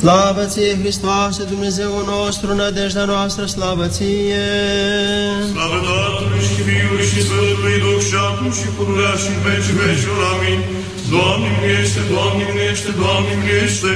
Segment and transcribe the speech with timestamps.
[0.00, 4.48] Slavă ție, Hristoase, Dumnezeu nostru, nădejdea noastră, slavă ție!
[5.52, 10.20] Slavă Tatălui și Fiului și Sfântului Duh și acum și pururea și în veci veciul.
[10.32, 10.60] Amin.
[11.14, 13.92] Doamne miliește, Doamne miliește, Doamne miliește,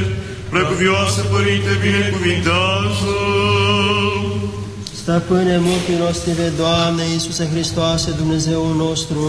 [0.54, 3.14] Precuvioasă Părinte, binecuvintează!
[5.00, 9.22] Stăpâne mult milostive, Doamne, Iisuse Hristoase, Dumnezeu nostru,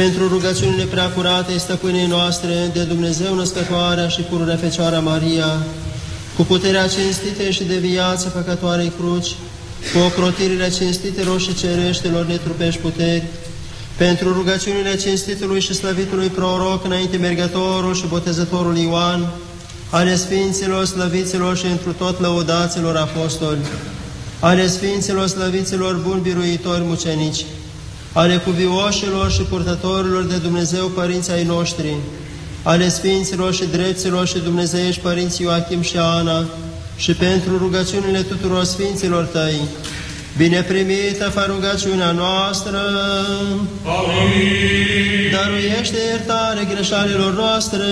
[0.00, 5.50] pentru rugăciunile preacurate stăpânei noastre de Dumnezeu născătoarea și pururea Fecioara Maria,
[6.36, 9.34] cu puterea cinstite și de viață păcătoarei cruci,
[9.92, 13.24] cu ocrotirile cinstitelor și cereștelor netrupești puteri,
[13.96, 19.32] pentru rugăciunile cinstitului și slăvitului proroc înainte mergătorul și botezătorul Ioan,
[19.90, 23.58] ale Sfinților, slăviților și întru tot lăudaților apostoli,
[24.40, 27.44] ale Sfinților, slăviților, buni biruitori mucenici,
[28.12, 31.94] ale cuvioșilor și purtătorilor de Dumnezeu părinții ai noștri,
[32.66, 36.44] ale Sfinților și Drepților și Dumnezeiești părinții Ioachim și Ana,
[36.96, 39.60] și pentru rugăciunile tuturor Sfinților Tăi,
[40.36, 42.78] Bine primită fă rugăciunea noastră.
[43.98, 45.30] Amin.
[45.32, 47.84] Dăruiește iertare greșalilor noastre.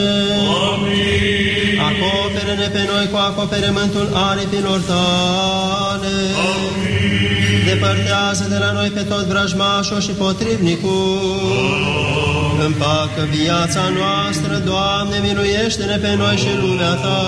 [0.72, 1.78] Amin.
[1.88, 6.14] Acopere-ne pe noi cu acoperământul aripilor tale.
[6.48, 7.64] Amin.
[7.66, 12.13] Depărtează de la noi pe tot vrajmașul și potrivnicul.
[12.66, 17.20] Împacă viața noastră, Doamne, miluiește-ne pe noi și lumea Ta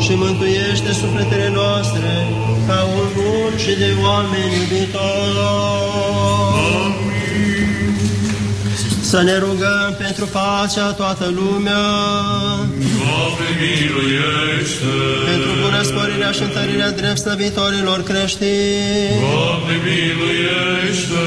[0.00, 2.26] și mântuiește sufletele noastre
[2.66, 5.48] ca un bun și de oameni iubitor.
[9.14, 11.84] Să ne rugăm pentru pacea toată lumea,
[13.00, 14.94] Doamne, miluiește!
[15.30, 21.22] pentru bună sporirea și întărirea drept slăvitorilor creștini, Doamne, miluiește!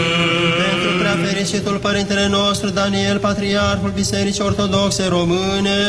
[0.64, 5.80] pentru prea fericitul Părintele nostru Daniel, Patriarhul Bisericii Ortodoxe Române,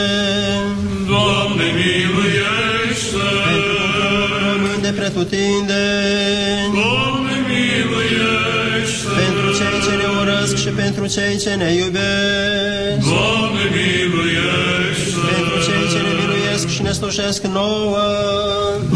[1.13, 3.25] Doamne, miluiește!
[3.49, 9.09] pentru poporul român de pretutindeni, Doamne, miluiește!
[9.21, 9.42] pentru cei
[9.85, 15.21] ce ne urăsc și pentru cei ce ne iubesc, Doamne, miluiește!
[15.35, 18.05] pentru cei ce ne miluiesc și ne slușesc nouă,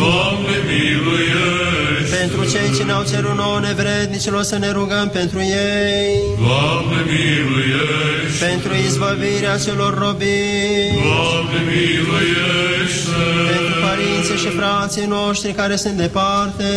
[0.03, 2.17] Doamne, miluiește!
[2.19, 6.09] pentru cei ce ne-au cerut nouă nevrednicilor să ne rugăm pentru ei,
[6.47, 8.45] Doamne, miluiește!
[8.47, 13.21] pentru izbăvirea celor robiți, Doamne, miluiește!
[13.53, 16.69] pentru părinții și frații noștri care sunt departe,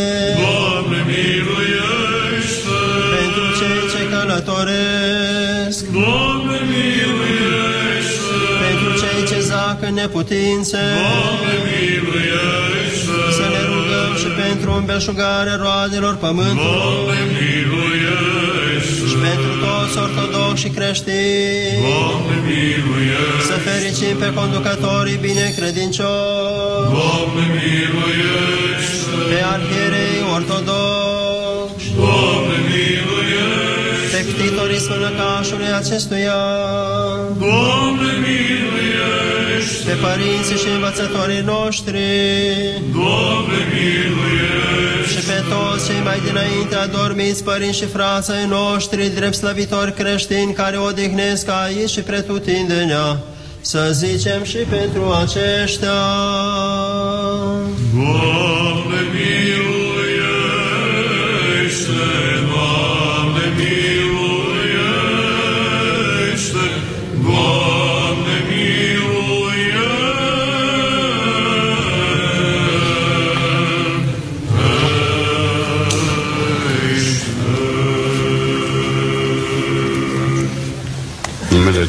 [0.44, 1.79] Doamne, miluiește!
[5.96, 8.38] Doamne, miluiește!
[8.64, 13.18] pentru cei ce zac în neputințe, Doamne, miluiește!
[13.38, 19.04] să ne rugăm și pentru îmbeșugarea roadelor pământului Doamne, miluiește!
[19.10, 23.44] și pentru toți ortodoxi și creștini, Doamne, miluiește!
[23.50, 29.12] să fericim pe conducătorii binecredincioși, Doamne, miluiește!
[29.30, 33.09] pe arhierei ortodoxi, Doamne, miluiește!
[34.40, 36.42] Pe ctitorii spălăcașului acestuia,
[37.40, 39.84] Doamne, miluiește!
[39.86, 42.00] pe părinții și învățătorii noștri
[42.98, 45.10] Doamne, miluiește!
[45.12, 50.54] și pe toți cei mai dinainte adormiți părinți și frații ai noștri, drept slăvitori creștini
[50.54, 53.18] care odihnesc aici și pretutindenea,
[53.62, 56.00] să zicem și pentru aceștia.
[57.94, 58.89] Doamne,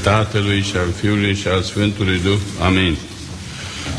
[0.02, 2.38] Tatălui și al Fiului și al Sfântului Duh.
[2.60, 2.96] Amin.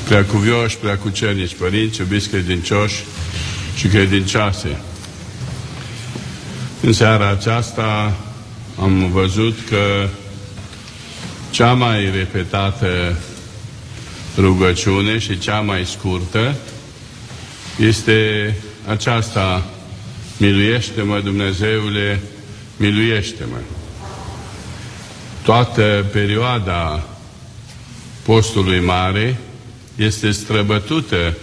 [0.08, 3.04] Preacuvioși, preacucernici părinți, iubiți credincioși
[3.76, 4.78] și credincioase.
[6.82, 8.18] În seara aceasta
[8.80, 10.08] am văzut că
[11.52, 13.18] cea mai repetată
[14.38, 16.56] rugăciune și cea mai scurtă
[17.80, 18.56] este
[18.88, 19.66] aceasta,
[20.38, 22.22] miluiește-mă Dumnezeule,
[22.78, 23.58] miluiește-mă.
[25.44, 27.04] Toată perioada
[28.24, 29.38] postului mare
[29.96, 31.38] este străbătută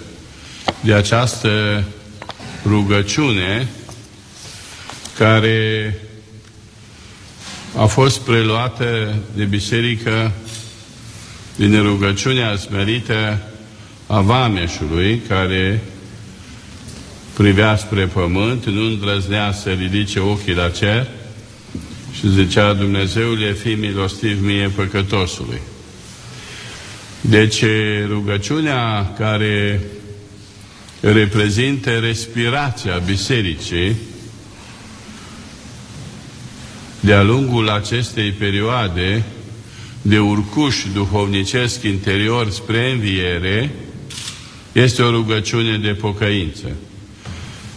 [0.80, 1.84] de această
[2.66, 3.68] rugăciune
[5.16, 5.94] care
[7.76, 10.32] a fost preluată de biserică
[11.56, 13.42] din rugăciunea smerită
[14.06, 15.80] a Vameșului, care
[17.32, 21.06] privea spre pământ, nu îndrăznea să ridice ochii la cer
[22.12, 25.60] și zicea, Dumnezeule, fii milostiv mie păcătosului.
[27.20, 27.64] Deci
[28.08, 29.80] rugăciunea care
[31.00, 33.96] reprezintă respirația bisericii
[37.00, 39.22] de-a lungul acestei perioade
[40.02, 43.70] de urcuș duhovnicesc interior spre înviere,
[44.72, 46.66] este o rugăciune de pocăință.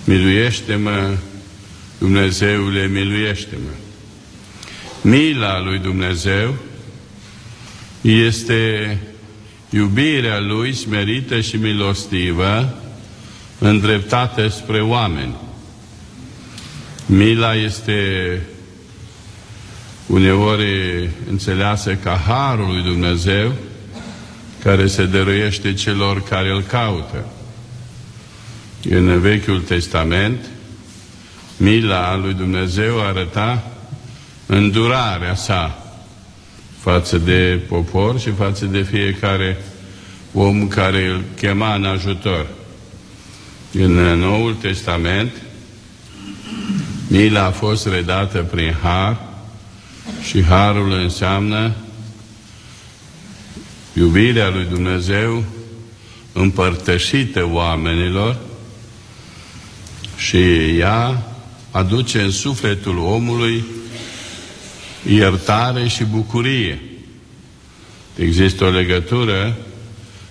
[0.04, 1.16] Miluiește-mă,
[1.98, 3.81] Dumnezeule, miluiește-mă.
[5.02, 6.56] Mila lui Dumnezeu
[8.02, 8.98] este
[9.70, 12.76] iubirea Lui smerită și milostivă
[13.60, 15.36] îndreptată spre oameni.
[17.06, 18.42] Mila este
[20.08, 23.54] uneori înțeleasă ca Harul lui Dumnezeu
[24.64, 27.26] care se dăruiește celor care îl caută.
[28.90, 30.46] În Vechiul Testament,
[31.58, 33.71] mila lui Dumnezeu arăta
[34.54, 35.86] îndurarea sa
[36.80, 39.58] față de popor și față de fiecare
[40.34, 42.48] om care îl chema în ajutor.
[43.74, 45.32] În Noul Testament,
[47.08, 49.18] mila a fost redată prin har
[50.22, 51.72] și harul înseamnă
[53.94, 55.44] iubirea lui Dumnezeu
[56.34, 58.38] împărtășită oamenilor
[60.18, 60.44] și
[60.78, 61.28] ea
[61.72, 63.64] aduce în sufletul omului
[65.08, 66.82] iertare și bucurie.
[68.16, 69.58] Există o legătură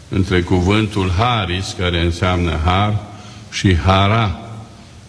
[0.09, 2.99] între cuvântul haris, care înseamnă har,
[3.51, 4.41] și hara,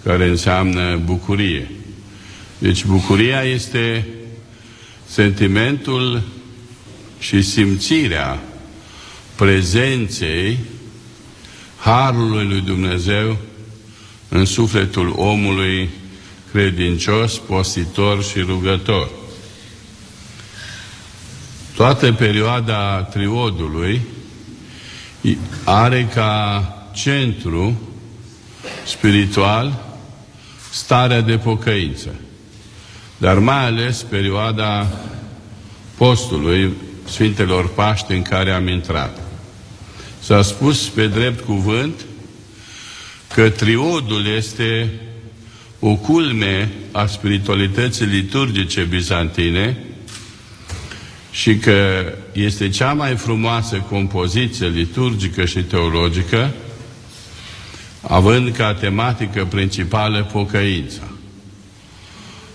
[0.03, 1.71] care înseamnă bucurie.
[2.57, 4.07] Deci bucuria este
[5.05, 6.21] sentimentul
[7.19, 8.39] și simțirea
[9.35, 10.57] prezenței
[11.77, 13.37] Harului lui Dumnezeu
[14.29, 15.89] în sufletul omului
[16.51, 19.09] credincios, postitor și rugător.
[21.81, 24.01] Toată perioada triodului
[25.63, 26.63] are ca
[26.93, 27.81] centru
[28.85, 29.85] spiritual
[30.71, 32.15] starea de pocăință,
[33.17, 34.87] dar mai ales perioada
[35.97, 36.73] postului
[37.05, 39.17] Sfintelor Paște în care am intrat.
[40.19, 42.05] S-a spus pe drept cuvânt
[43.33, 44.89] că triodul este
[45.79, 49.77] o culme a spiritualității liturgice bizantine
[51.31, 56.53] și că este cea mai frumoasă compoziție liturgică și teologică,
[58.01, 61.01] având ca tematică principală pocăința.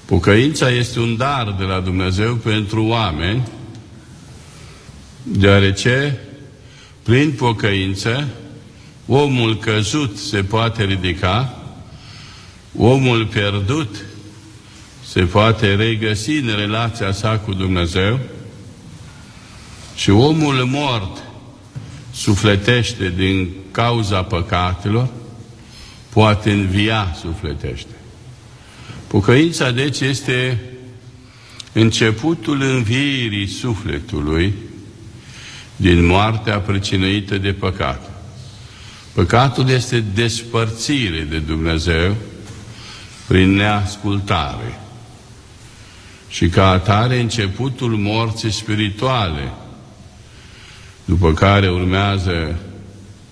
[0.04, 3.48] Pocăința este un dar de la Dumnezeu pentru oameni,
[5.22, 6.18] deoarece
[7.02, 8.28] prin pocăință
[9.06, 11.62] omul căzut se poate ridica,
[12.78, 13.96] omul pierdut
[15.04, 18.18] se poate regăsi în relația sa cu Dumnezeu
[19.96, 21.22] și omul mort
[22.12, 25.08] sufletește din cauza păcatelor,
[26.08, 27.94] poate învia sufletește.
[29.06, 30.60] Pocăința, deci, este
[31.72, 34.54] începutul învierii sufletului
[35.76, 38.10] din moartea pricinuită de păcat.
[39.12, 42.16] Păcatul este despărțire de Dumnezeu
[43.26, 44.80] prin neascultare
[46.28, 49.52] și ca atare începutul morții spirituale,
[51.06, 52.58] după care urmează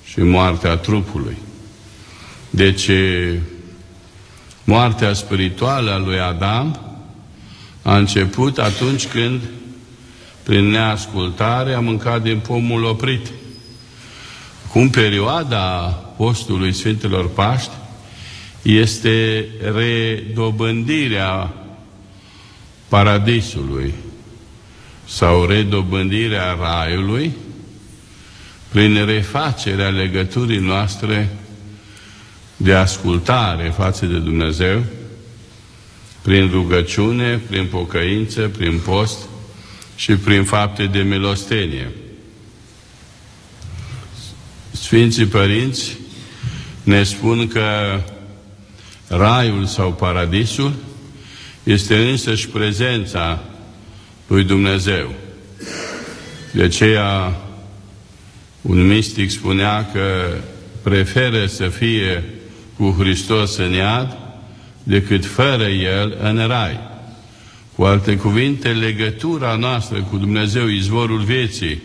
[0.05, 1.37] și moartea trupului.
[2.51, 2.91] Deci,
[4.65, 6.81] moartea spirituală a lui Adam
[7.83, 9.41] a început atunci când,
[10.43, 13.31] prin neascultare, a mâncat din pomul oprit.
[14.73, 15.63] Cum perioada
[16.17, 17.71] postului Sfintelor Paști
[18.63, 21.53] este redobândirea
[22.89, 23.95] paradisului
[25.05, 27.33] sau redobândirea raiului
[28.75, 31.37] prin refacerea legăturii noastre
[32.57, 34.85] de ascultare față de Dumnezeu,
[36.23, 39.19] prin rugăciune, prin pocăință, prin post
[39.97, 41.91] și prin fapte de milostenie.
[44.71, 45.97] Sfinții Părinți
[46.83, 48.01] ne spun că
[49.09, 50.75] raiul sau paradisul
[51.63, 53.45] este însăși prezența
[54.27, 55.15] lui Dumnezeu.
[56.53, 57.39] De aceea
[58.67, 60.35] un mistic spunea că
[60.83, 62.25] preferă să fie
[62.77, 64.17] cu Hristos în iad
[64.83, 66.81] decât fără El în rai.
[67.77, 71.83] Cu alte cuvinte, legătura noastră cu Dumnezeu, izvorul vieții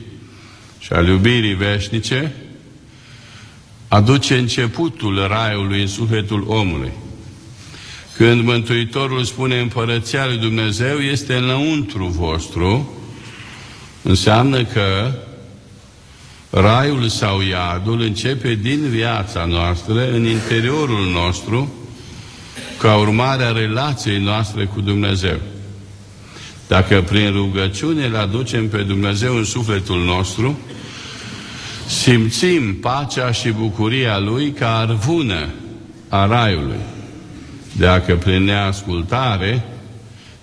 [0.79, 2.33] și al iubirii veșnice,
[3.87, 6.91] aduce începutul raiului în sufletul omului.
[8.15, 12.93] Când Mântuitorul spune împărăția lui Dumnezeu este înăuntru vostru,
[14.01, 15.11] înseamnă că
[16.49, 21.73] Raiul sau iadul începe din viața noastră, în interiorul nostru,
[22.79, 25.37] ca urmare a relației noastre cu Dumnezeu.
[26.67, 30.59] Dacă prin rugăciune îl aducem pe Dumnezeu în sufletul nostru,
[31.87, 35.47] simțim pacea și bucuria Lui ca arvună
[36.07, 36.79] a Raiului.
[37.77, 39.65] Dacă prin neascultare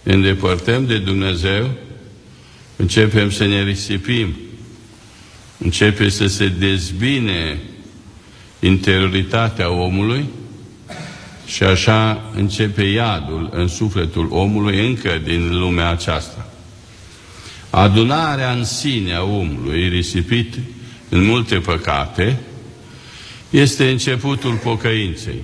[0.02, 1.70] ne îndepărtăm de Dumnezeu,
[2.76, 4.36] începem să ne risipim,
[5.58, 7.60] începe să se dezbine
[8.60, 10.28] interioritatea omului
[11.46, 16.50] și așa începe iadul în sufletul omului încă din lumea aceasta.
[17.70, 20.54] Adunarea în sine a omului risipit
[21.08, 22.40] în multe păcate
[23.50, 25.42] este începutul pocăinței.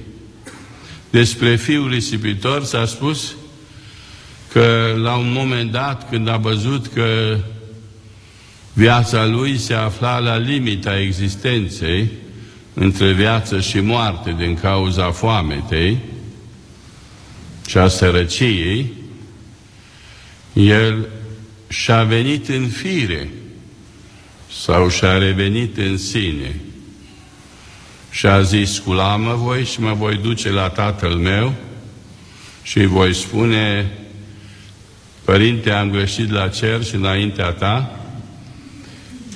[1.10, 3.34] Despre fiul risipitor s-a spus
[4.52, 7.38] că la un moment dat când a văzut că
[8.72, 12.10] viața lui se afla la limita existenței,
[12.74, 15.98] între viață și moarte din cauza foametei
[17.66, 18.92] și a sărăciei,
[20.52, 21.08] el
[21.68, 23.28] și-a venit în fire
[24.62, 26.60] sau și-a revenit în sine.
[28.10, 31.54] Și a zis, sculamă voi și mă voi duce la tatăl meu
[32.62, 33.90] și îi voi spune,
[35.24, 38.01] Părinte, am greșit la cer și înaintea ta,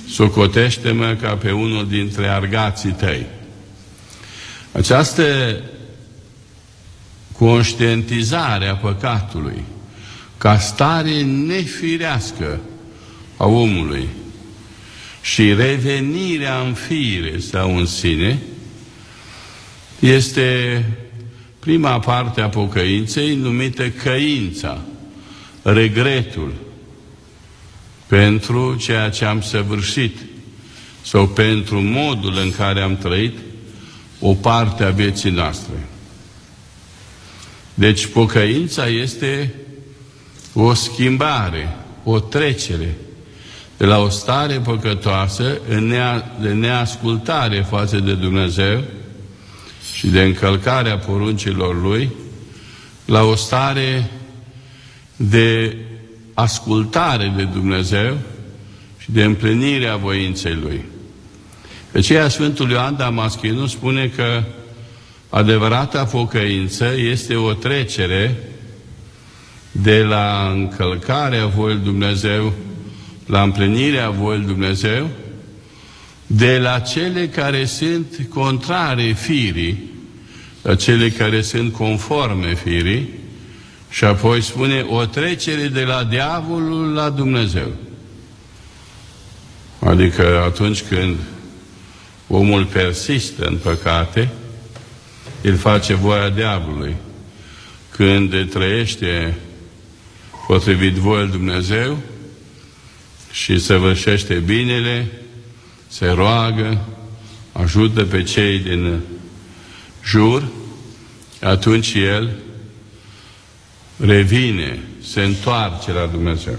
[0.09, 3.25] socotește-mă ca pe unul dintre argații tăi.
[4.71, 5.59] Această
[7.37, 9.63] conștientizare a păcatului
[10.37, 12.59] ca stare nefirească
[13.37, 14.07] a omului
[15.21, 18.39] și revenirea în fire sau în sine
[19.99, 20.83] este
[21.59, 24.81] prima parte a pocăinței numită căința,
[25.61, 26.53] regretul,
[28.07, 30.17] pentru ceea ce am săvârșit
[31.01, 33.37] sau pentru modul în care am trăit
[34.19, 35.87] o parte a vieții noastre.
[37.73, 39.53] Deci pocăința este
[40.53, 42.97] o schimbare, o trecere
[43.77, 48.83] de la o stare păcătoasă în nea, de neascultare față de Dumnezeu
[49.93, 52.09] și de încălcarea poruncilor Lui
[53.05, 54.11] la o stare
[55.15, 55.77] de
[56.39, 58.17] ascultare de Dumnezeu
[58.97, 60.85] și de împlinirea voinței Lui.
[61.91, 64.43] De aceea Sfântul Ioan Damaschinu spune că
[65.29, 68.35] adevărata pocăință este o trecere
[69.71, 72.53] de la încălcarea voii Dumnezeu
[73.25, 75.09] la împlinirea voii Dumnezeu,
[76.27, 79.91] de la cele care sunt contrare firii,
[80.61, 83.09] la cele care sunt conforme firii,
[83.89, 87.71] și apoi spune o trecere de la diavolul la Dumnezeu.
[89.79, 91.15] Adică atunci când
[92.27, 94.29] omul persistă în păcate,
[95.41, 96.95] el face voia diavolului.
[97.89, 99.37] Când trăiește
[100.47, 101.97] potrivit voia Dumnezeu
[103.31, 105.07] și săvârșește binele,
[105.87, 106.85] se roagă,
[107.51, 108.99] ajută pe cei din
[110.03, 110.43] jur,
[111.41, 112.29] atunci el
[113.97, 116.57] revine, se întoarce la Dumnezeu.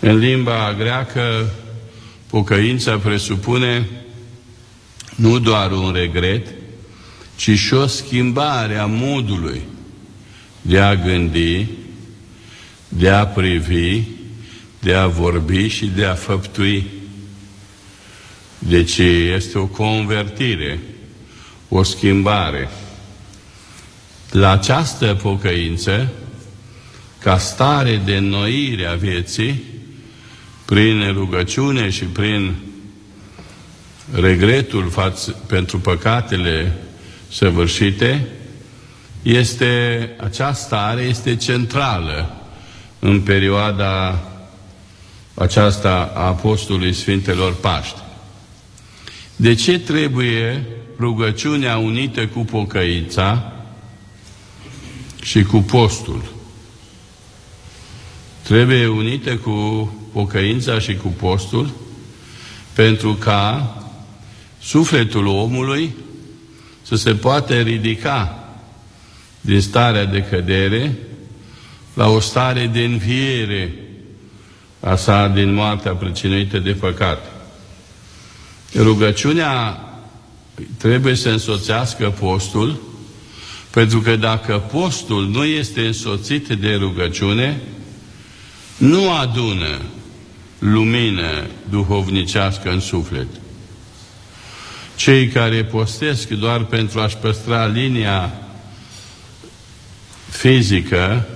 [0.00, 1.50] În limba greacă,
[2.26, 3.88] pocăința presupune
[5.16, 6.46] nu doar un regret,
[7.36, 9.62] ci și o schimbare a modului
[10.62, 11.66] de a gândi,
[12.88, 14.02] de a privi,
[14.80, 16.86] de a vorbi și de a făptui.
[18.58, 18.98] Deci
[19.34, 20.80] este o convertire,
[21.68, 22.68] o schimbare.
[24.34, 26.08] La această pocăință,
[27.18, 29.62] ca stare de noire a vieții,
[30.64, 32.54] prin rugăciune și prin
[34.14, 36.76] regretul față, pentru păcatele
[37.28, 38.28] săvârșite,
[39.22, 42.42] este, această stare este centrală
[42.98, 44.22] în perioada
[45.34, 47.98] aceasta a Apostolului Sfintelor Paști.
[49.36, 50.66] De ce trebuie
[50.98, 53.53] rugăciunea unită cu pocăința
[55.24, 56.22] și cu postul?
[58.42, 61.70] Trebuie unită cu pocăința și cu postul
[62.72, 63.76] pentru ca
[64.60, 65.94] sufletul omului
[66.82, 68.48] să se poată ridica
[69.40, 70.96] din starea de cădere
[71.94, 73.74] la o stare de înviere
[74.80, 77.32] a sa din moartea pricinuită de păcat.
[78.74, 79.80] Rugăciunea
[80.76, 82.80] trebuie să însoțească postul,
[83.74, 87.60] pentru că dacă postul nu este însoțit de rugăciune,
[88.76, 89.80] nu adună
[90.58, 93.26] lumină duhovnicească în suflet.
[94.96, 98.32] cei care postesc doar pentru a-și păstra linia
[100.30, 101.28] fizică,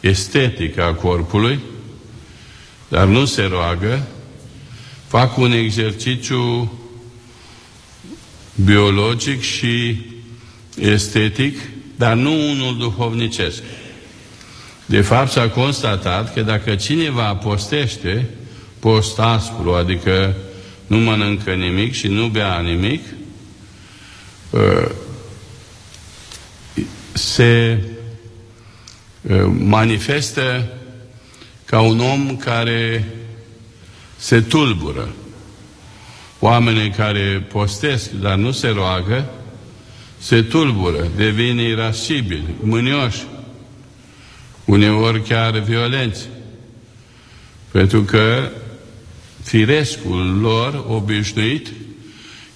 [0.00, 1.60] estetică a corpului,
[2.88, 4.06] dar nu se roagă,
[5.06, 6.72] fac un exercițiu
[8.64, 10.00] biologic și
[10.80, 11.58] estetic,
[11.96, 13.62] dar nu unul duhovnicesc.
[14.86, 18.28] De fapt, s-a constatat că dacă cineva postește,
[18.78, 20.34] post aspru, adică
[20.86, 23.04] nu mănâncă nimic și nu bea nimic,
[24.52, 24.90] ă,
[27.12, 27.82] se
[29.30, 30.66] ă, manifestă
[31.64, 33.04] ca un om care
[34.16, 35.08] se tulbură.
[36.40, 39.24] Oamenii care postesc, dar nu se roagă,
[40.22, 43.22] se tulbură, devin irascibili, mânioși,
[44.64, 46.28] uneori chiar violenți.
[47.70, 48.50] Pentru că
[49.42, 51.68] firescul lor obișnuit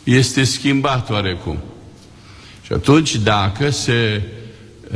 [0.05, 1.59] este schimbat oarecum.
[2.63, 4.23] Și atunci dacă se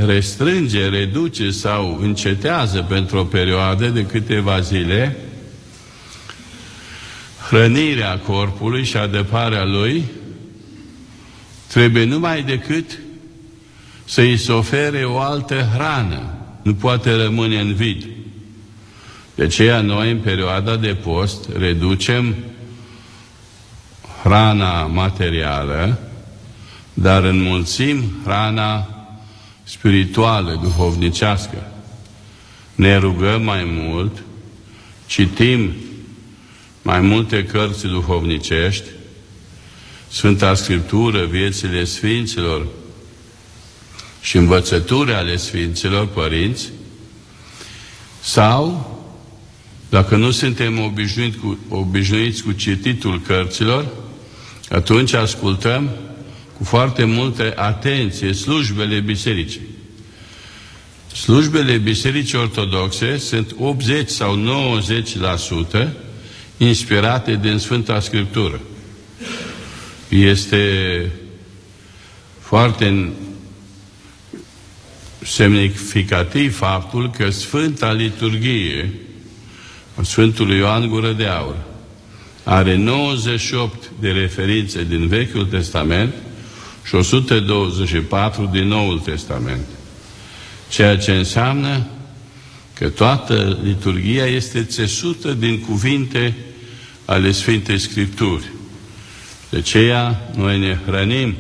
[0.07, 5.17] restrânge, reduce sau încetează pentru o perioadă de câteva zile
[7.49, 10.05] hrănirea corpului și adăparea lui,
[11.73, 12.99] trebuie numai decât
[14.05, 16.35] să îi se ofere o altă hrană.
[16.63, 18.07] Nu poate rămâne în vid.
[19.35, 22.35] De aceea noi, în perioada de post, reducem
[24.23, 25.99] hrana materială,
[26.95, 28.89] dar înmulțim hrana
[29.63, 31.73] spirituală, duhovnicească.
[32.75, 34.23] Ne rugăm mai mult,
[35.07, 35.73] citim
[36.83, 38.89] mai multe cărți duhovnicești,
[40.13, 42.67] Sfânta Scriptură, viețile Sfinților
[44.21, 46.69] și învățături ale Sfinților Părinți,
[48.21, 48.99] sau,
[49.89, 53.87] dacă nu suntem obișnuiți cu, obișnuiți cu cititul cărților,
[54.69, 55.91] atunci ascultăm
[56.57, 59.69] cu foarte multă atenție slujbele bisericii.
[61.13, 64.39] Slujbele bisericii ortodoxe sunt 80 sau
[65.85, 65.89] 90%
[66.57, 68.61] inspirate din Sfânta Scriptură.
[70.11, 71.11] Este
[72.41, 73.11] foarte
[75.23, 78.91] semnificativ faptul că Sfânta Liturghie
[79.95, 81.57] a Sfântului Ioan Gură de Aur
[82.45, 86.15] are 98 de referințe din Vechiul Testament
[86.85, 89.67] și 124 din Noul Testament.
[90.69, 91.87] Ceea ce înseamnă
[92.75, 96.37] că toată liturgia este țesută din cuvinte
[97.05, 98.45] ale Sfintei Scripturi.
[99.51, 101.35] De aceea noi ne hrănim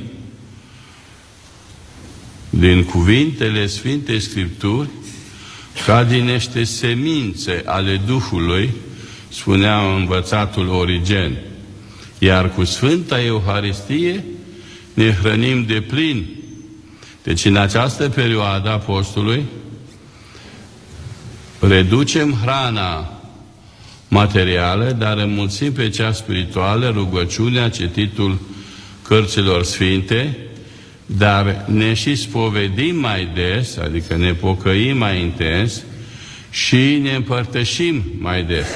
[2.50, 4.88] din cuvintele Sfintei Scripturi
[5.86, 8.70] ca din niște semințe ale Duhului,
[9.28, 11.38] spunea învățatul Origen.
[12.18, 14.24] Iar cu Sfânta Euharistie
[14.94, 16.26] ne hrănim de plin.
[17.22, 19.44] Deci în această perioadă a postului
[21.58, 23.19] reducem hrana
[24.10, 28.38] materială, dar înmulțim pe cea spirituală, rugăciunea, cititul
[29.02, 30.36] cărților sfinte,
[31.06, 35.82] dar ne și spovedim mai des, adică ne pocăim mai intens
[36.50, 38.66] și ne împărtășim mai des.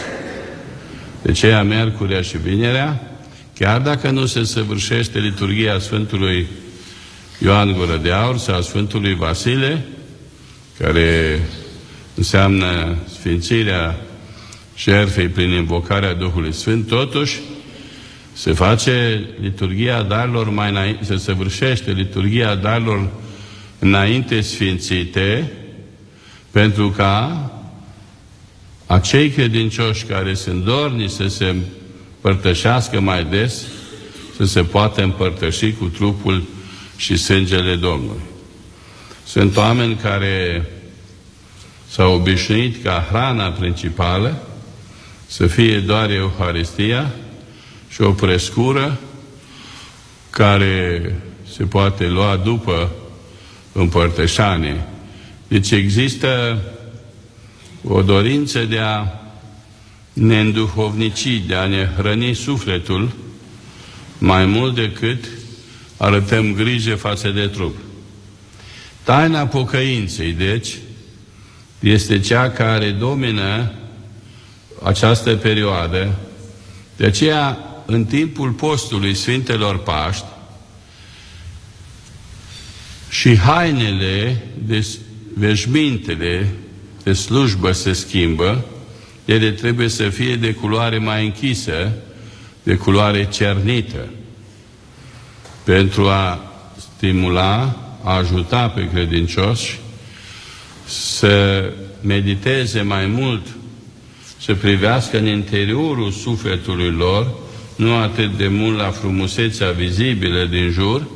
[1.23, 3.18] De aceea, Mercurea și Vinerea,
[3.59, 6.47] chiar dacă nu se săvârșește liturgia Sfântului
[7.42, 9.85] Ioan Gură de Aur sau Sfântului Vasile,
[10.79, 11.40] care
[12.14, 13.99] înseamnă sfințirea
[14.77, 17.41] jertfei prin invocarea Duhului Sfânt, totuși
[18.33, 23.09] se face liturgia darilor mai înainte, se săvârșește liturgia darilor
[23.79, 25.53] înainte sfințite,
[26.51, 27.51] pentru ca
[28.87, 31.57] acei credincioși care sunt dorni să se
[32.15, 33.67] împărtășească mai des,
[34.37, 36.43] să se poată împărtăși cu trupul
[36.97, 38.23] și sângele Domnului.
[39.27, 40.67] Sunt oameni care
[41.89, 44.43] s-au obișnuit ca hrana principală
[45.35, 47.11] să fie doar Euharistia
[47.88, 48.99] și o prescură
[50.31, 51.14] care
[51.57, 52.90] se poate lua după
[53.73, 54.87] împărtășanie.
[55.49, 56.62] Deci există
[57.85, 59.07] o dorință de a
[60.12, 63.12] ne înduhovnici, de a ne hrăni sufletul
[64.18, 65.25] mai mult decât
[65.97, 67.77] arătăm grijă față de trup.
[69.03, 70.77] Taina pocăinței, deci,
[71.81, 73.73] este cea care domină
[74.83, 76.15] această perioadă.
[76.97, 80.25] De aceea, în timpul postului Sfintelor Paști,
[83.09, 84.87] și hainele, de,
[85.35, 86.49] veșmintele
[87.03, 88.65] de slujbă se schimbă,
[89.25, 91.93] ele trebuie să fie de culoare mai închisă,
[92.63, 94.09] de culoare cernită.
[95.65, 96.53] pentru a
[96.97, 99.79] stimula, a ajuta pe credincioși
[100.87, 101.65] să
[102.01, 103.47] mediteze mai mult,
[104.45, 107.35] să privească în interiorul sufletului lor,
[107.77, 111.07] nu atât de mult la frumusețea vizibilă din jur,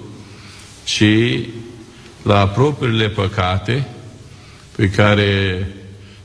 [0.84, 1.38] ci
[2.22, 3.88] la propriile păcate
[4.76, 5.66] pe care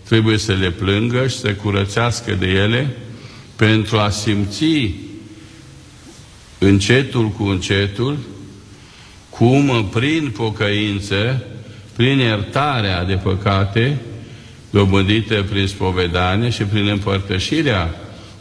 [0.04, 2.98] trebuie să le plângă și să curățească de ele
[3.56, 4.92] pentru a simți
[6.58, 8.18] încetul cu încetul
[9.30, 11.44] cum prin pocăință,
[11.96, 14.02] prin iertarea de păcate
[14.73, 17.95] dobândită prin spovedanie și prin împărtășirea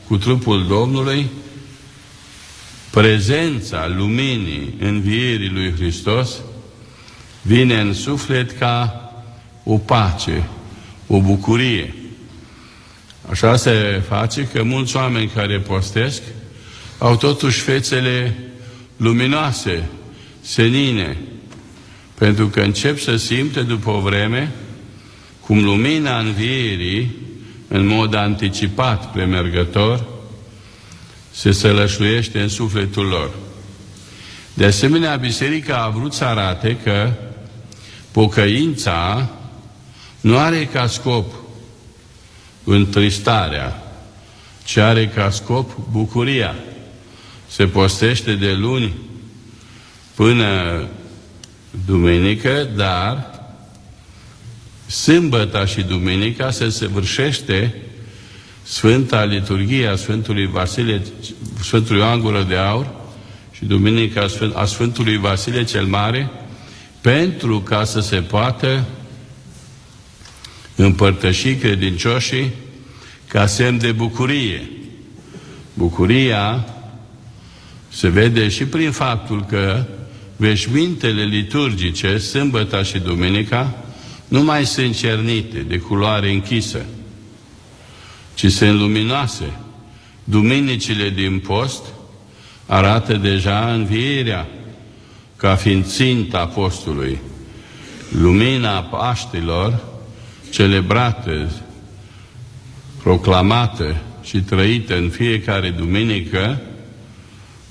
[0.06, 1.26] cu trupul Domnului,
[2.90, 6.30] prezența luminii învierii lui Hristos
[7.42, 9.02] vine în suflet ca
[9.64, 10.48] o pace,
[11.06, 11.94] o bucurie.
[13.30, 16.22] Așa se face că mulți oameni care postesc
[16.98, 18.38] au totuși fețele
[18.96, 19.88] luminoase,
[20.40, 21.16] senine,
[22.14, 24.52] pentru că încep să simte după o vreme
[25.52, 27.16] cum lumina învierii,
[27.68, 30.04] în mod anticipat, premergător,
[31.30, 33.30] se sălășluiește în sufletul lor.
[34.54, 37.12] De asemenea, Biserica a vrut să arate că
[38.10, 39.30] pocăința
[40.20, 41.34] nu are ca scop
[42.64, 43.82] întristarea,
[44.64, 46.54] ci are ca scop bucuria.
[47.46, 48.92] Se postește de luni
[50.14, 50.84] până
[51.86, 53.31] duminică, dar
[54.92, 57.74] sâmbăta și duminica se săvârșește
[58.62, 61.02] Sfânta Liturghie a Sfântului Vasile,
[61.62, 62.90] Sfântului Ioan Gură de Aur
[63.52, 66.31] și Duminica a Sfântului Vasile cel Mare,
[67.00, 68.85] pentru ca să se poată
[70.76, 72.50] împărtăși credincioșii
[73.28, 74.70] ca semn de bucurie.
[75.74, 76.66] Bucuria
[77.88, 79.85] se vede și prin faptul că
[80.37, 83.76] veșmintele liturgice, sâmbăta și duminica,
[84.32, 86.84] nu mai sunt cernite, de culoare închisă,
[88.34, 89.52] ci sunt luminoase.
[90.24, 91.84] Duminicile din post
[92.66, 94.48] arată deja învierea
[95.36, 97.18] ca fiind ținta postului.
[98.08, 99.84] Lumina Paștilor
[100.50, 101.50] celebrată,
[103.02, 106.60] proclamată și trăită în fiecare duminică,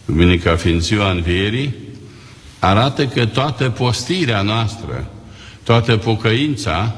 [0.06, 1.74] duminica fiind ziua învierii,
[2.60, 5.12] arată că toată postirea noastră,
[5.64, 6.96] toată pocăința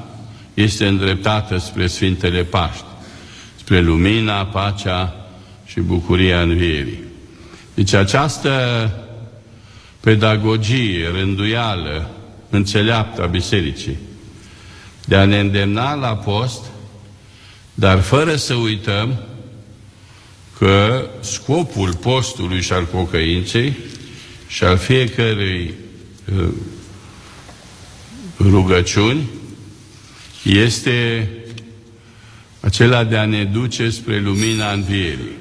[0.54, 2.84] este îndreptată spre Sfintele Paști,
[3.56, 5.16] spre lumina, pacea
[5.66, 7.04] și bucuria învierii.
[7.74, 8.52] Deci această
[10.00, 12.10] pedagogie rânduială,
[12.50, 13.98] înțeleaptă a Bisericii,
[15.06, 16.66] de a ne îndemna la post,
[17.74, 19.16] dar fără să uităm
[20.58, 23.78] că scopul postului și al pocăinței
[24.48, 25.74] și al fiecărei
[26.38, 26.48] uh,
[28.50, 29.30] rugăciuni
[30.44, 31.30] este
[32.60, 35.38] acela de a ne duce spre lumina învierii,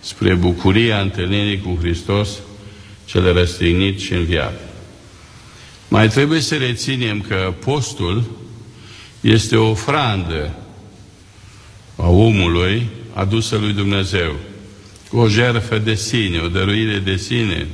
[0.00, 2.28] spre bucuria întâlnirii cu Hristos,
[3.04, 4.60] cel răstignit și înviat.
[5.88, 8.24] Mai trebuie să reținem că postul
[9.20, 10.54] este o ofrandă
[11.96, 14.34] a omului adusă lui Dumnezeu,
[15.10, 17.66] o jertfă de sine, o dăruire de sine,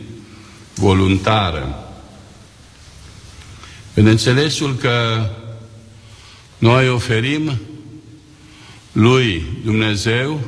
[0.75, 1.92] voluntară.
[3.95, 5.27] În înțelesul că
[6.59, 7.53] noi oferim
[8.93, 10.41] lui Dumnezeu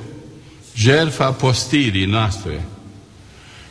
[0.75, 2.67] jertfa postirii noastre,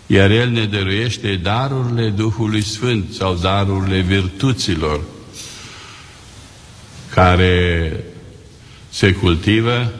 [0.08, 5.02] iar El ne dăruiește darurile Duhului Sfânt sau darurile virtuților
[7.14, 7.94] care
[8.90, 9.94] se cultivă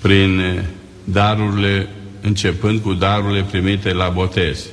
[0.00, 0.64] prin
[1.04, 1.88] darurile,
[2.20, 4.66] începând cu darurile primite la botez.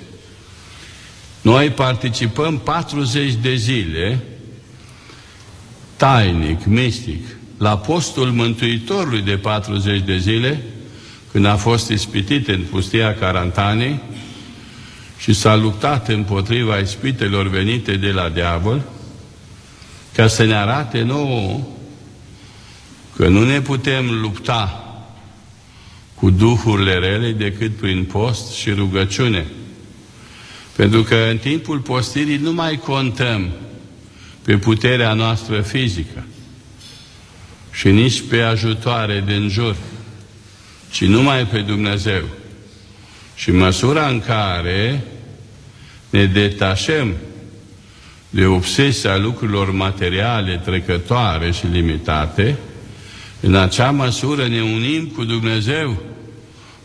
[1.43, 4.19] Noi participăm 40 de zile
[5.95, 7.25] tainic, mistic,
[7.57, 10.61] la postul Mântuitorului de 40 de zile,
[11.31, 13.99] când a fost ispitit în pustia Carantanei
[15.17, 18.81] și s-a luptat împotriva ispitelor venite de la diavol,
[20.15, 21.59] ca să ne arate nouă
[23.15, 24.83] că nu ne putem lupta
[26.15, 29.45] cu duhurile rele decât prin post și rugăciune.
[30.75, 33.51] Pentru că în timpul postirii nu mai contăm
[34.43, 36.25] pe puterea noastră fizică
[37.71, 39.75] și nici pe ajutoare din jur,
[40.91, 42.23] ci numai pe Dumnezeu.
[43.35, 45.03] Și măsura în care
[46.09, 47.13] ne detașăm
[48.29, 52.57] de obsesia lucrurilor materiale trecătoare și limitate,
[53.39, 56.01] în acea măsură ne unim cu Dumnezeu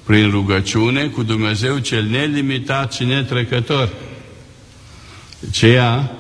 [0.09, 3.89] prin rugăciune, cu Dumnezeu cel nelimitat și netrecător.
[5.51, 6.13] Ceea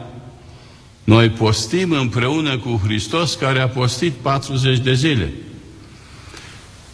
[1.05, 5.33] noi postim împreună cu Hristos care a postit 40 de zile.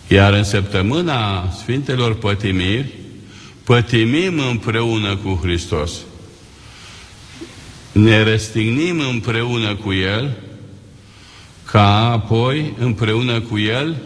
[0.09, 2.93] Iar în săptămâna Sfintelor Pătimiri,
[3.65, 5.93] pătimim împreună cu Hristos.
[7.93, 10.37] Ne răstignim împreună cu El,
[11.65, 13.97] ca apoi împreună cu El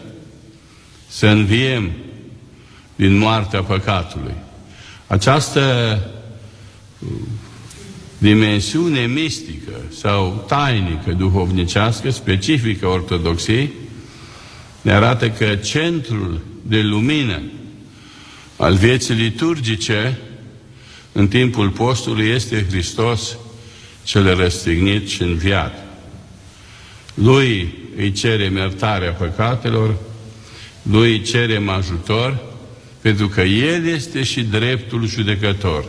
[1.09, 1.90] să înviem
[2.99, 4.35] din moartea păcatului.
[5.07, 5.99] Această
[8.19, 13.71] dimensiune mistică sau tainică, duhovnicească, specifică ortodoxiei,
[14.83, 17.41] ne arată că centrul de lumină
[18.57, 20.19] al vieții liturgice
[21.13, 23.37] în timpul postului este Hristos
[24.03, 25.87] cel răstignit și înviat.
[27.15, 29.95] Lui îi cerem iertarea păcatelor,
[30.83, 32.49] lui îi cerem ajutor,
[33.09, 35.85] pentru că El este și dreptul judecător.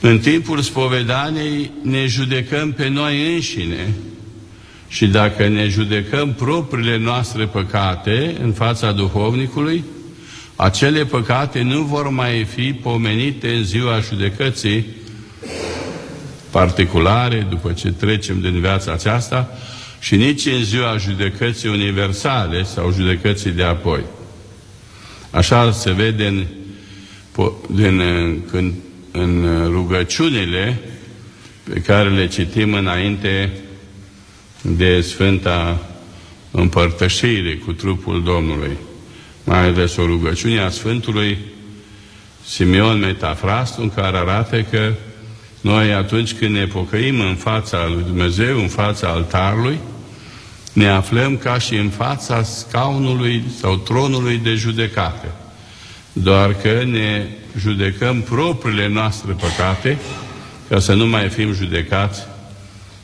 [0.00, 3.92] În timpul spovedaniei ne judecăm pe noi înșine
[4.88, 9.84] și dacă ne judecăm propriile noastre păcate în fața duhovnicului,
[10.56, 14.86] acele păcate nu vor mai fi pomenite în ziua judecății
[16.50, 19.58] particulare, după ce trecem din viața aceasta,
[20.00, 24.00] și nici în ziua judecății universale sau judecății de apoi.
[25.32, 26.46] Așa se vede în,
[27.66, 28.02] din,
[28.50, 28.72] când,
[29.10, 30.80] în rugăciunile
[31.72, 33.52] pe care le citim înainte
[34.62, 35.86] de Sfânta
[36.50, 38.76] Împărtășire cu trupul Domnului.
[39.44, 41.38] Mai ales o rugăciune a Sfântului
[42.44, 44.92] Simeon Metafrast, în care arată că
[45.60, 49.78] noi atunci când ne pocăim în fața lui Dumnezeu, în fața altarului,
[50.72, 55.34] ne aflăm ca și în fața scaunului sau tronului de judecată.
[56.12, 57.26] Doar că ne
[57.58, 59.98] judecăm propriile noastre păcate
[60.68, 62.20] ca să nu mai fim judecați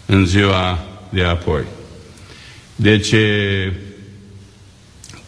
[0.06, 0.78] în ziua
[1.08, 1.62] de apoi.
[2.76, 3.14] Deci,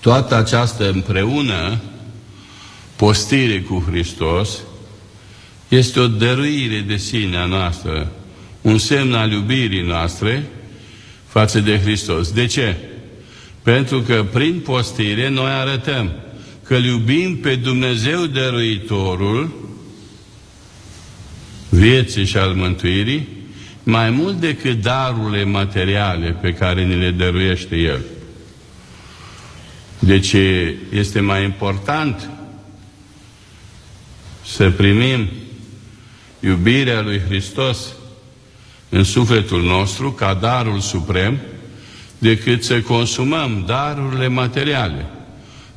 [0.01, 1.81] toată această împreună
[2.97, 4.59] postire cu Hristos
[5.69, 8.13] este o dăruire de sine a noastră,
[8.61, 10.47] un semn al iubirii noastre
[11.31, 12.33] față de Hristos.
[12.33, 12.77] De ce?
[13.63, 16.13] Pentru că prin postire noi arătăm
[16.63, 19.53] că îl iubim pe Dumnezeu dăruitorul
[21.69, 23.29] vieții și al mântuirii
[23.83, 28.01] mai mult decât darurile materiale pe care ni le dăruiește El.
[29.99, 30.35] Deci
[30.93, 32.31] este mai important
[34.45, 35.29] să primim
[36.41, 37.95] iubirea lui Hristos
[38.91, 41.39] în sufletul nostru ca darul suprem
[42.19, 45.07] decât să consumăm darurile materiale.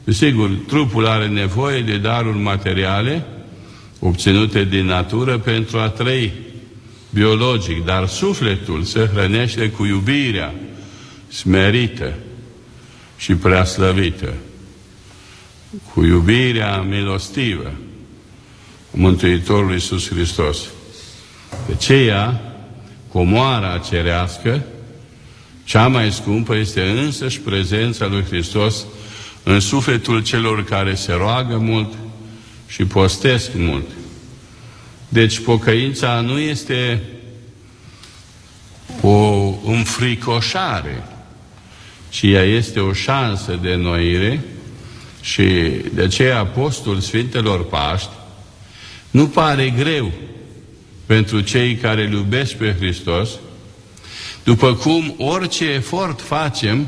[0.04, 3.26] Desigur, trupul are nevoie de daruri materiale
[4.00, 6.32] obținute din natură pentru a trăi
[7.10, 10.54] biologic, dar sufletul se hrănește cu iubirea
[11.28, 12.14] smerită
[13.18, 14.34] și preaslăvită,
[15.94, 17.74] cu iubirea milostivă
[18.92, 20.58] Mântuitorului Iisus Hristos.
[21.68, 22.53] De aceea,
[23.14, 24.64] comoara cerească,
[25.64, 28.86] cea mai scumpă este însăși prezența lui Hristos
[29.44, 31.94] în sufletul celor care se roagă mult
[32.68, 33.86] și postesc mult.
[35.10, 37.04] Deci pocăința nu este
[39.02, 41.04] o înfricoșare,
[42.10, 44.44] ci ea este o șansă de noire
[45.22, 45.44] și
[45.94, 48.10] de aceea Apostol Sfintelor Paști
[49.12, 50.12] nu pare greu
[51.14, 53.30] pentru cei care îl iubesc pe Hristos,
[54.44, 56.88] după cum orice efort facem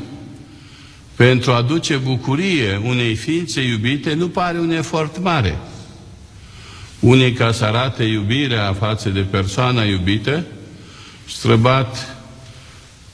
[1.14, 5.58] pentru a aduce bucurie unei ființe iubite, nu pare un efort mare.
[7.00, 10.44] Unii ca să arate iubirea față de persoana iubită,
[11.28, 12.16] străbat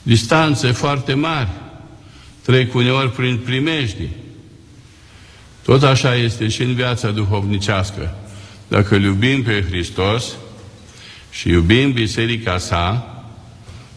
[0.03, 1.48] distanțe foarte mari,
[2.42, 4.09] trec uneori prin primejdi.
[5.62, 8.14] Tot așa este și în viața duhovnicească.
[8.68, 10.25] Dacă îl iubim pe Hristos
[11.32, 13.06] și iubim biserica sa,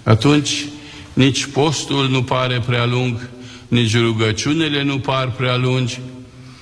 [0.04, 0.66] atunci
[1.14, 3.30] nici postul nu pare prea lung,
[3.68, 6.00] nici rugăciunile nu par prea lungi,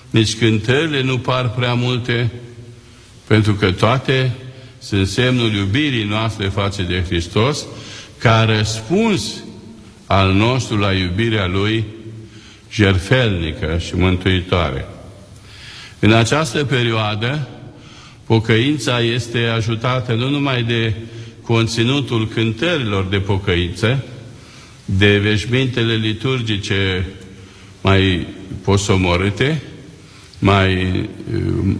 [0.09, 2.31] nici cântările nu par prea multe,
[3.27, 4.31] pentru că toate
[4.79, 7.65] sunt semnul iubirii noastre față de Hristos,
[8.17, 9.33] ca răspuns
[10.05, 11.83] al nostru la iubirea Lui
[12.71, 14.85] jerfelnică și mântuitoare.
[15.99, 17.47] În această perioadă,
[18.25, 20.93] Pocăința este ajutată nu numai de
[21.41, 24.03] conținutul cântărilor de pocăință,
[24.85, 27.05] de veșmintele liturgice
[27.81, 28.27] mai
[28.63, 29.61] posomorâte,
[30.39, 30.99] mai
[31.33, 31.75] uh,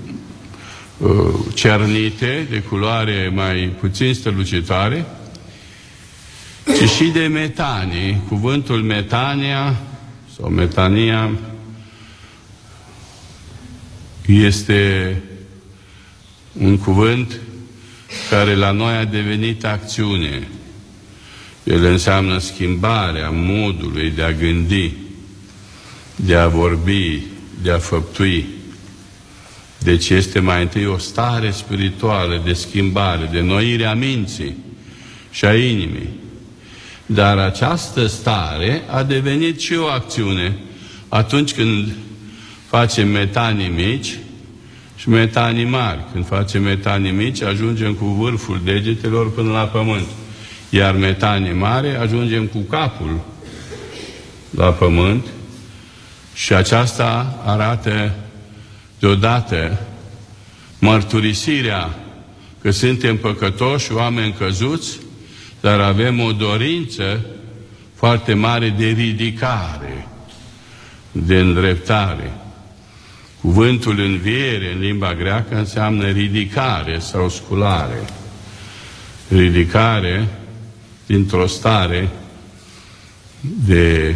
[0.98, 5.06] uh, cernite, de culoare mai puțin strălucitoare,
[6.66, 8.22] ci și de metanie.
[8.28, 9.76] Cuvântul metania
[10.36, 11.32] sau metania
[14.26, 15.22] este
[16.60, 17.40] un cuvânt
[18.30, 20.48] care la noi a devenit acțiune.
[21.64, 24.94] El înseamnă schimbarea modului de a gândi,
[26.16, 27.22] de a vorbi,
[27.62, 28.46] de a făptui.
[29.80, 34.56] Deci este mai întâi o stare spirituală de schimbare, de noire a minții
[35.32, 36.10] și a inimii.
[37.06, 40.58] Dar această stare a devenit și o acțiune
[41.10, 41.94] atunci când
[42.68, 44.18] facem metanii mici
[44.96, 46.00] și metanii mari.
[46.12, 50.08] Când facem metanii mici, ajungem cu vârful degetelor până la pământ.
[50.70, 53.20] Iar metanii mari, ajungem cu capul
[54.50, 55.26] la pământ
[56.34, 58.16] și aceasta arată
[59.00, 59.80] deodată
[60.80, 61.96] mărturisirea
[62.62, 65.00] că suntem păcătoși, oameni căzuți,
[65.62, 67.26] dar avem o dorință
[67.96, 70.08] foarte mare de ridicare,
[71.12, 72.32] de îndreptare.
[73.44, 78.06] Cuvântul înviere în limba greacă înseamnă ridicare sau sculare.
[79.28, 80.28] Ridicare
[81.06, 82.10] dintr-o stare
[83.42, 84.16] de,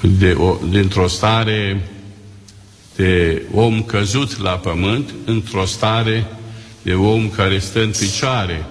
[0.00, 1.88] de o, dintr-o stare
[2.96, 6.26] de om căzut la pământ într-o stare
[6.82, 8.66] de om care stă în picioare.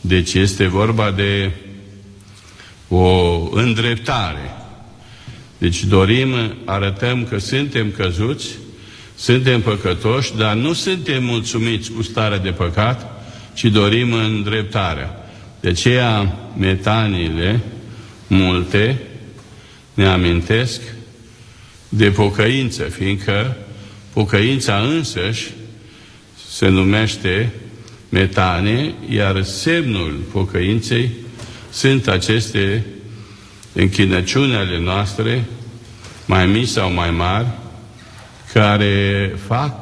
[0.00, 1.50] Deci este vorba de
[2.88, 4.55] o îndreptare.
[5.58, 6.28] Deci dorim,
[6.64, 8.48] arătăm că suntem căzuți,
[9.16, 15.30] suntem păcătoși, dar nu suntem mulțumiți cu starea de păcat, ci dorim îndreptarea.
[15.60, 17.60] De aceea metaniile
[18.26, 19.00] multe
[19.94, 20.80] ne amintesc
[21.88, 23.56] de pocăință, fiindcă
[24.12, 25.50] pocăința însăși
[26.48, 27.52] se numește
[28.08, 31.10] metane, iar semnul pocăinței
[31.70, 32.84] sunt aceste
[33.76, 35.44] închinăciuni ale noastre,
[36.26, 37.46] mai mici sau mai mari,
[38.52, 39.74] care fac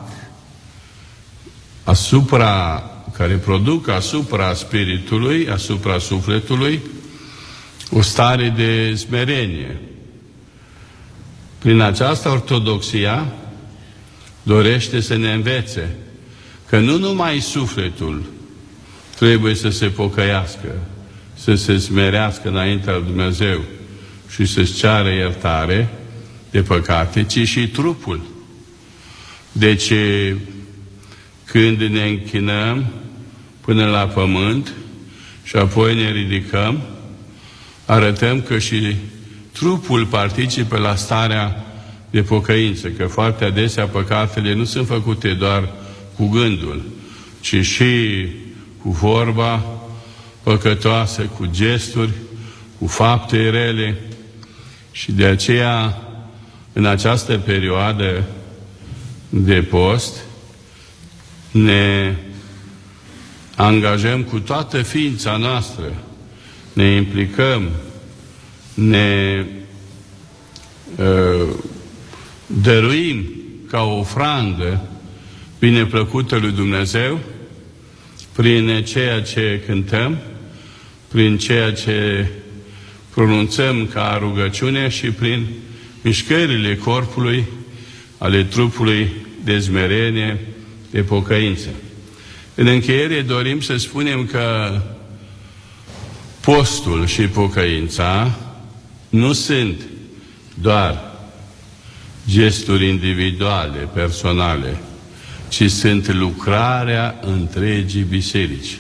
[1.85, 2.83] asupra,
[3.17, 6.81] care produc asupra spiritului, asupra sufletului,
[7.91, 9.81] o stare de smerenie.
[11.59, 13.27] Prin această ortodoxia
[14.43, 15.97] dorește să ne învețe
[16.69, 18.23] că nu numai sufletul
[19.17, 20.69] trebuie să se pocăiască,
[21.35, 23.61] să se smerească înaintea lui Dumnezeu
[24.35, 25.89] și să-și ceară iertare
[26.51, 28.21] de păcate, ci și trupul.
[29.53, 29.93] Deci,
[31.45, 32.87] când ne închinăm
[33.61, 34.73] până la pământ
[35.43, 36.83] și apoi ne ridicăm,
[37.85, 38.97] arătăm că și
[39.53, 41.65] trupul participă la starea
[42.11, 45.69] de pocăință, că foarte adesea păcatele nu sunt făcute doar
[46.17, 46.83] cu gândul,
[47.41, 48.27] ci și
[48.83, 49.65] cu vorba
[50.43, 52.13] păcătoasă, cu gesturi,
[52.79, 53.99] cu fapte rele
[54.95, 56.03] și de aceea
[56.73, 58.25] în această perioadă
[59.29, 60.17] de post
[61.51, 62.15] ne
[63.57, 65.93] angajăm cu toată ființa noastră,
[66.73, 67.71] ne implicăm,
[68.75, 69.47] ne
[70.97, 71.49] uh,
[72.47, 73.25] dăruim
[73.71, 74.81] ca o ofrandă
[75.59, 77.19] bineplăcută lui Dumnezeu
[78.33, 80.19] prin ceea ce cântăm,
[81.09, 82.29] prin ceea ce
[83.15, 85.47] pronunțăm ca rugăciune și prin
[86.03, 87.45] mișcările corpului,
[88.19, 89.13] ale trupului
[89.45, 90.41] de zmerenie,
[90.91, 91.69] de pocăință.
[92.55, 94.79] În încheiere dorim să spunem că
[96.41, 98.39] postul și pocăința
[99.09, 99.81] nu sunt
[100.55, 101.13] doar
[102.29, 104.77] gesturi individuale, personale,
[105.49, 108.79] ci sunt lucrarea întregii biserici.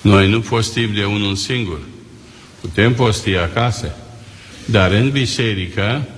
[0.00, 1.80] Noi nu postim de unul singur,
[2.60, 3.94] putem posti acasă,
[4.64, 6.08] dar în biserică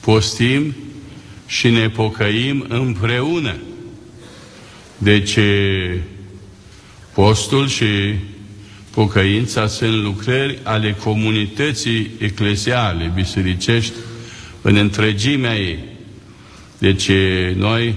[0.00, 0.76] postim
[1.46, 3.56] și ne pocăim împreună.
[4.98, 5.38] Deci
[7.14, 8.14] postul și
[8.90, 13.92] pocăința sunt lucrări ale comunității eclesiale, bisericești,
[14.62, 15.78] în întregimea ei.
[16.78, 17.10] Deci
[17.54, 17.94] noi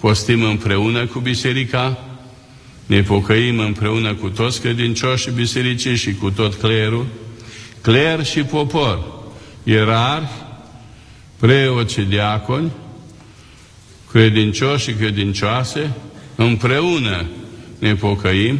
[0.00, 2.09] postim împreună cu biserica,
[2.90, 7.06] ne pocăim împreună cu toți credincioșii bisericii și cu tot clerul,
[7.80, 9.04] cler și popor,
[9.62, 10.32] ierarhi,
[11.38, 12.70] preoți și diaconi,
[14.10, 15.90] credincioși și credincioase,
[16.34, 17.26] împreună
[17.78, 18.58] ne pocăim,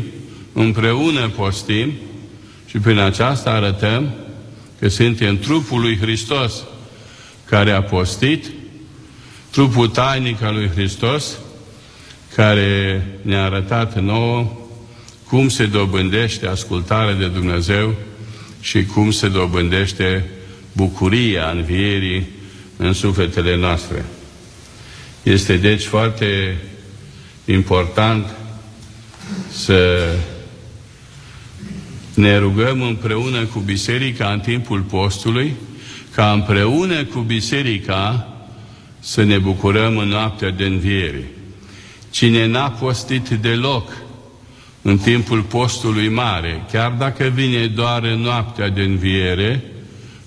[0.53, 1.93] împreună postim
[2.67, 4.15] și prin aceasta arătăm
[4.79, 6.65] că suntem trupul lui Hristos
[7.45, 8.45] care a postit
[9.51, 11.39] trupul tainic al lui Hristos,
[12.35, 14.53] care ne-a arătat nouă
[15.27, 17.95] cum se dobândește ascultarea de Dumnezeu
[18.61, 20.31] și cum se dobândește
[20.73, 22.29] bucuria învierii
[22.77, 24.05] în sufletele noastre.
[25.23, 26.57] Este deci foarte
[27.45, 28.27] important
[29.53, 30.09] să
[32.15, 35.55] ne rugăm împreună cu biserica în timpul postului,
[36.15, 38.35] ca împreună cu biserica
[39.01, 41.31] să ne bucurăm în noaptea de înviere.
[42.11, 43.93] Cine n-a postit deloc
[44.83, 49.65] în timpul postului mare, chiar dacă vine doar în noaptea de înviere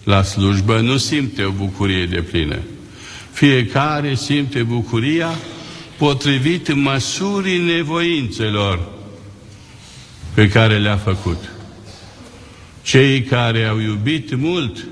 [0.04, 2.60] la slujbă, nu simte o bucurie de plină.
[3.32, 5.30] Fiecare simte bucuria
[5.98, 8.92] potrivit măsurii nevoințelor
[10.34, 11.52] pe care le-a făcut.
[12.82, 14.86] Cei care au iubit mult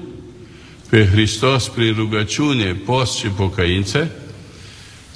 [0.89, 4.11] pe Hristos prin rugăciune, post și pocăință,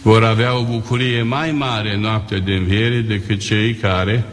[0.06, 4.26] vor avea o bucurie mai mare în noaptea de înviere decât cei care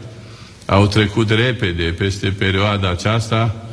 [0.65, 3.67] au trecut repede peste perioada aceasta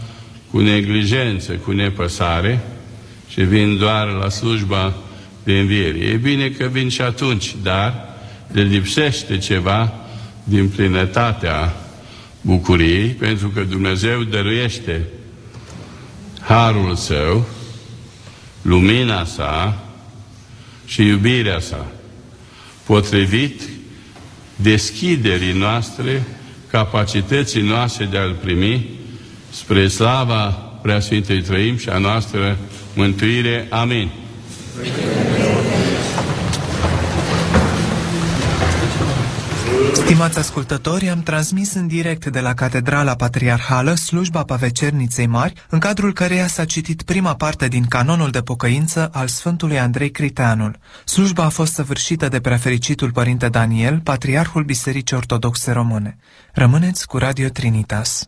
[0.51, 2.61] cu neglijență, cu nepăsare
[3.29, 4.95] și vin doar la slujba
[5.45, 5.99] de înviere.
[5.99, 8.09] E bine că vin și atunci, dar
[8.53, 9.93] le lipsește ceva
[10.45, 11.75] din plinătatea
[12.41, 15.07] bucuriei, pentru că Dumnezeu dăruiește
[16.41, 17.47] harul său,
[18.63, 19.85] lumina sa
[20.91, 21.87] și iubirea sa,
[22.87, 23.63] potrivit
[24.57, 26.23] deschiderii noastre,
[26.71, 28.89] capacității noastre de a-L primi,
[29.51, 30.47] spre slava
[30.83, 32.59] Preasfintei Trăim și a noastră
[32.95, 33.67] mântuire.
[33.71, 34.11] Amin.
[40.11, 46.13] Stimați ascultători, am transmis în direct de la Catedrala Patriarhală slujba Pavecerniței Mari, în cadrul
[46.13, 50.79] căreia s-a citit prima parte din canonul de pocăință al Sfântului Andrei Criteanul.
[51.05, 56.17] Slujba a fost săvârșită de prefericitul Părinte Daniel, Patriarhul Bisericii Ortodoxe Române.
[56.53, 58.27] Rămâneți cu Radio Trinitas.